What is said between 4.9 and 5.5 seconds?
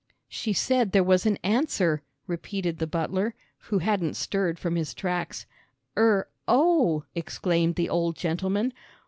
tracks.